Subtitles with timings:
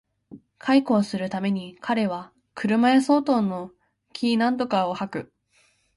[0.59, 3.69] 邂逅する毎に彼は車屋相当の
[4.13, 5.33] 気焔を吐く